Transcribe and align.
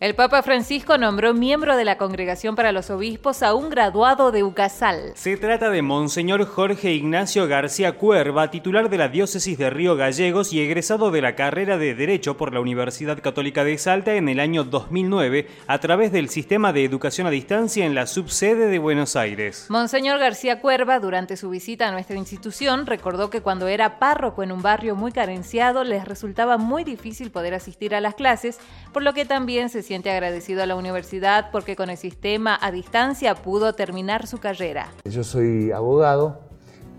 El 0.00 0.14
Papa 0.14 0.44
Francisco 0.44 0.96
nombró 0.96 1.34
miembro 1.34 1.76
de 1.76 1.84
la 1.84 1.98
Congregación 1.98 2.54
para 2.54 2.70
los 2.70 2.88
Obispos 2.88 3.42
a 3.42 3.52
un 3.54 3.68
graduado 3.68 4.30
de 4.30 4.44
UCASAL. 4.44 5.10
Se 5.16 5.36
trata 5.36 5.70
de 5.70 5.82
Monseñor 5.82 6.46
Jorge 6.46 6.92
Ignacio 6.92 7.48
García 7.48 7.96
Cuerva, 7.96 8.52
titular 8.52 8.90
de 8.90 8.96
la 8.96 9.08
Diócesis 9.08 9.58
de 9.58 9.70
Río 9.70 9.96
Gallegos 9.96 10.52
y 10.52 10.60
egresado 10.60 11.10
de 11.10 11.20
la 11.20 11.34
carrera 11.34 11.78
de 11.78 11.96
Derecho 11.96 12.36
por 12.36 12.54
la 12.54 12.60
Universidad 12.60 13.20
Católica 13.20 13.64
de 13.64 13.76
Salta 13.76 14.14
en 14.14 14.28
el 14.28 14.38
año 14.38 14.62
2009 14.62 15.48
a 15.66 15.80
través 15.80 16.12
del 16.12 16.28
sistema 16.28 16.72
de 16.72 16.84
educación 16.84 17.26
a 17.26 17.30
distancia 17.30 17.84
en 17.84 17.96
la 17.96 18.06
subsede 18.06 18.68
de 18.68 18.78
Buenos 18.78 19.16
Aires. 19.16 19.66
Monseñor 19.68 20.20
García 20.20 20.60
Cuerva, 20.60 21.00
durante 21.00 21.36
su 21.36 21.50
visita 21.50 21.88
a 21.88 21.90
nuestra 21.90 22.16
institución, 22.16 22.86
recordó 22.86 23.30
que 23.30 23.40
cuando 23.40 23.66
era 23.66 23.98
párroco 23.98 24.44
en 24.44 24.52
un 24.52 24.62
barrio 24.62 24.94
muy 24.94 25.10
carenciado 25.10 25.82
les 25.82 26.04
resultaba 26.04 26.56
muy 26.56 26.84
difícil 26.84 27.32
poder 27.32 27.54
asistir 27.54 27.96
a 27.96 28.00
las 28.00 28.14
clases, 28.14 28.60
por 28.92 29.02
lo 29.02 29.12
que 29.12 29.24
también 29.24 29.70
se 29.70 29.87
siente 29.88 30.10
agradecido 30.10 30.62
a 30.62 30.66
la 30.66 30.76
universidad 30.76 31.50
porque 31.50 31.74
con 31.74 31.88
el 31.88 31.96
sistema 31.96 32.58
a 32.60 32.70
distancia 32.70 33.34
pudo 33.34 33.72
terminar 33.72 34.26
su 34.26 34.36
carrera. 34.36 34.92
Yo 35.06 35.24
soy 35.24 35.72
abogado. 35.72 36.40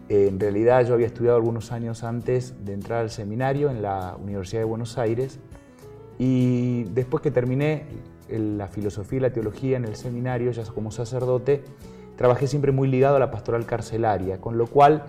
En 0.10 0.40
realidad 0.40 0.84
yo 0.88 0.96
había 0.96 1.06
estudiado 1.06 1.38
algunos 1.38 1.72
años 1.72 2.04
antes 2.04 2.66
de 2.66 2.74
entrar 2.74 3.02
al 3.02 3.12
seminario 3.12 3.70
en 3.70 3.84
la 3.84 4.18
Universidad 4.20 4.62
de 4.62 4.66
Buenos 4.66 4.98
Aires 4.98 5.40
y 6.18 6.86
después 6.86 7.22
que 7.22 7.30
terminé 7.30 7.86
la 8.28 8.68
filosofía 8.68 9.18
y 9.18 9.22
la 9.22 9.30
teología 9.30 9.78
en 9.78 9.86
el 9.86 9.96
seminario, 9.96 10.50
ya 10.50 10.64
como 10.64 10.90
sacerdote, 10.90 11.64
trabajé 12.18 12.48
siempre 12.48 12.72
muy 12.72 12.88
ligado 12.88 13.18
a 13.18 13.20
la 13.20 13.30
pastoral 13.30 13.68
carcelaria, 13.68 14.42
con 14.42 14.58
lo 14.58 14.66
cual 14.66 15.04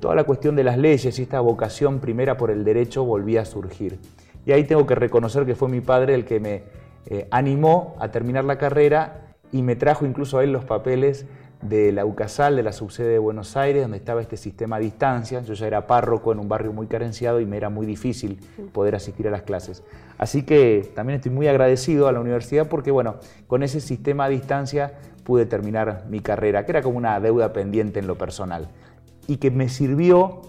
toda 0.00 0.14
la 0.14 0.24
cuestión 0.24 0.54
de 0.54 0.64
las 0.64 0.76
leyes 0.76 1.18
y 1.18 1.22
esta 1.22 1.40
vocación 1.40 1.98
primera 1.98 2.36
por 2.36 2.50
el 2.50 2.62
derecho 2.62 3.04
volvía 3.04 3.40
a 3.40 3.44
surgir. 3.46 3.98
Y 4.44 4.52
ahí 4.52 4.64
tengo 4.64 4.86
que 4.86 4.94
reconocer 4.94 5.46
que 5.46 5.54
fue 5.54 5.70
mi 5.70 5.80
padre 5.80 6.14
el 6.14 6.26
que 6.26 6.38
me 6.38 6.81
eh, 7.06 7.26
animó 7.30 7.96
a 7.98 8.10
terminar 8.10 8.44
la 8.44 8.58
carrera 8.58 9.34
y 9.50 9.62
me 9.62 9.76
trajo 9.76 10.06
incluso 10.06 10.38
a 10.38 10.44
él 10.44 10.52
los 10.52 10.64
papeles 10.64 11.26
de 11.62 11.92
la 11.92 12.04
UCASAL, 12.04 12.56
de 12.56 12.62
la 12.62 12.72
subsede 12.72 13.08
de 13.08 13.18
Buenos 13.18 13.56
Aires, 13.56 13.82
donde 13.82 13.96
estaba 13.96 14.20
este 14.20 14.36
sistema 14.36 14.76
a 14.76 14.78
distancia. 14.80 15.40
Yo 15.42 15.54
ya 15.54 15.66
era 15.66 15.86
párroco 15.86 16.32
en 16.32 16.40
un 16.40 16.48
barrio 16.48 16.72
muy 16.72 16.88
carenciado 16.88 17.40
y 17.40 17.46
me 17.46 17.56
era 17.56 17.70
muy 17.70 17.86
difícil 17.86 18.40
poder 18.72 18.96
asistir 18.96 19.28
a 19.28 19.30
las 19.30 19.42
clases. 19.42 19.82
Así 20.18 20.42
que 20.42 20.90
también 20.94 21.16
estoy 21.16 21.30
muy 21.30 21.46
agradecido 21.46 22.08
a 22.08 22.12
la 22.12 22.20
universidad 22.20 22.66
porque, 22.66 22.90
bueno, 22.90 23.16
con 23.46 23.62
ese 23.62 23.80
sistema 23.80 24.24
a 24.24 24.28
distancia 24.28 24.94
pude 25.24 25.46
terminar 25.46 26.04
mi 26.08 26.20
carrera, 26.20 26.64
que 26.64 26.72
era 26.72 26.82
como 26.82 26.98
una 26.98 27.18
deuda 27.20 27.52
pendiente 27.52 28.00
en 28.00 28.08
lo 28.08 28.18
personal, 28.18 28.68
y 29.28 29.36
que 29.36 29.52
me 29.52 29.68
sirvió 29.68 30.42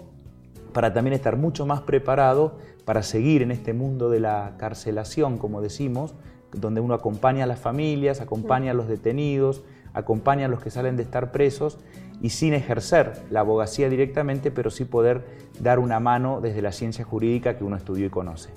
para 0.72 0.92
también 0.92 1.14
estar 1.14 1.36
mucho 1.36 1.64
más 1.64 1.82
preparado 1.82 2.58
para 2.84 3.02
seguir 3.02 3.42
en 3.42 3.52
este 3.52 3.72
mundo 3.72 4.10
de 4.10 4.18
la 4.18 4.54
carcelación, 4.58 5.38
como 5.38 5.62
decimos, 5.62 6.14
donde 6.54 6.80
uno 6.80 6.94
acompaña 6.94 7.44
a 7.44 7.46
las 7.46 7.60
familias, 7.60 8.20
acompaña 8.20 8.72
a 8.72 8.74
los 8.74 8.88
detenidos, 8.88 9.62
acompaña 9.92 10.46
a 10.46 10.48
los 10.48 10.60
que 10.62 10.70
salen 10.70 10.96
de 10.96 11.02
estar 11.02 11.32
presos 11.32 11.78
y 12.20 12.30
sin 12.30 12.54
ejercer 12.54 13.22
la 13.30 13.40
abogacía 13.40 13.88
directamente, 13.88 14.50
pero 14.50 14.70
sí 14.70 14.84
poder 14.84 15.24
dar 15.60 15.78
una 15.78 16.00
mano 16.00 16.40
desde 16.40 16.62
la 16.62 16.72
ciencia 16.72 17.04
jurídica 17.04 17.56
que 17.56 17.64
uno 17.64 17.76
estudió 17.76 18.06
y 18.06 18.10
conoce. 18.10 18.50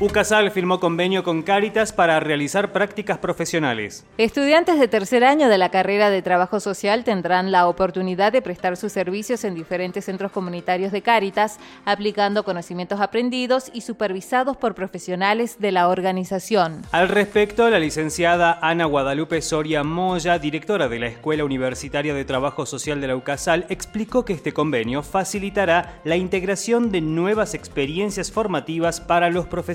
UCASAL 0.00 0.50
firmó 0.50 0.80
convenio 0.80 1.22
con 1.22 1.42
Cáritas 1.42 1.92
para 1.92 2.18
realizar 2.18 2.72
prácticas 2.72 3.18
profesionales. 3.18 4.04
Estudiantes 4.18 4.80
de 4.80 4.88
tercer 4.88 5.22
año 5.22 5.48
de 5.48 5.56
la 5.56 5.68
carrera 5.68 6.10
de 6.10 6.20
Trabajo 6.20 6.58
Social 6.58 7.04
tendrán 7.04 7.52
la 7.52 7.68
oportunidad 7.68 8.32
de 8.32 8.42
prestar 8.42 8.76
sus 8.76 8.92
servicios 8.92 9.44
en 9.44 9.54
diferentes 9.54 10.06
centros 10.06 10.32
comunitarios 10.32 10.90
de 10.90 11.02
Cáritas, 11.02 11.58
aplicando 11.84 12.44
conocimientos 12.44 13.00
aprendidos 13.00 13.70
y 13.72 13.82
supervisados 13.82 14.56
por 14.56 14.74
profesionales 14.74 15.60
de 15.60 15.70
la 15.70 15.88
organización. 15.88 16.82
Al 16.90 17.08
respecto, 17.08 17.70
la 17.70 17.78
licenciada 17.78 18.58
Ana 18.62 18.86
Guadalupe 18.86 19.42
Soria 19.42 19.84
Moya, 19.84 20.38
directora 20.38 20.88
de 20.88 20.98
la 20.98 21.06
Escuela 21.06 21.44
Universitaria 21.44 22.14
de 22.14 22.24
Trabajo 22.24 22.66
Social 22.66 23.00
de 23.00 23.08
la 23.08 23.16
UCASAL, 23.16 23.66
explicó 23.68 24.24
que 24.24 24.32
este 24.32 24.52
convenio 24.52 25.02
facilitará 25.02 26.00
la 26.04 26.16
integración 26.16 26.90
de 26.90 27.00
nuevas 27.00 27.54
experiencias 27.54 28.32
formativas 28.32 29.00
para 29.00 29.30
los 29.30 29.46
profesionales 29.46 29.73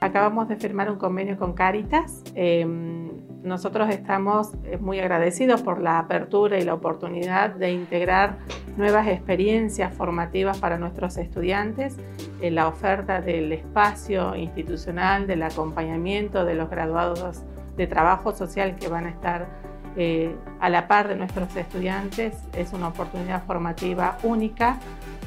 Acabamos 0.00 0.48
de 0.48 0.56
firmar 0.56 0.90
un 0.90 0.98
convenio 0.98 1.38
con 1.38 1.52
Caritas. 1.54 2.22
Em, 2.34 3.10
nosotros 3.42 3.90
estamos 3.90 4.52
eh, 4.64 4.78
muy 4.78 5.00
agradecidos 5.00 5.62
por 5.62 5.80
la 5.80 5.98
apertura 5.98 6.58
y 6.58 6.64
la 6.64 6.74
oportunidad 6.74 7.50
de 7.50 7.72
integrar 7.72 8.38
nuevas 8.76 9.06
experiencias 9.08 9.94
formativas 9.94 10.58
para 10.58 10.78
nuestros 10.78 11.16
estudiantes 11.16 11.96
en 12.40 12.54
la 12.54 12.68
oferta 12.68 13.20
del 13.20 13.52
espacio 13.52 14.34
institucional, 14.34 15.26
del 15.26 15.42
acompañamiento 15.42 16.44
de 16.44 16.54
los 16.54 16.70
graduados 16.70 17.42
de 17.76 17.86
trabajo 17.86 18.34
social 18.34 18.76
que 18.76 18.88
van 18.88 19.06
a 19.06 19.10
estar 19.10 19.48
eh, 19.96 20.34
a 20.60 20.68
la 20.68 20.88
par 20.88 21.08
de 21.08 21.16
nuestros 21.16 21.54
estudiantes. 21.56 22.36
Es 22.52 22.72
una 22.72 22.88
oportunidad 22.88 23.44
formativa 23.44 24.18
única 24.22 24.78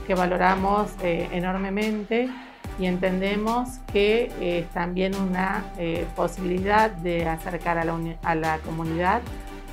que 0.05 0.15
valoramos 0.15 0.91
eh, 1.03 1.29
enormemente 1.31 2.29
y 2.79 2.85
entendemos 2.85 3.79
que 3.91 4.31
es 4.39 4.67
también 4.69 5.15
una 5.15 5.65
eh, 5.77 6.05
posibilidad 6.15 6.91
de 6.91 7.27
acercar 7.27 7.77
a 7.77 8.35
la 8.35 8.59
comunidad 8.59 9.21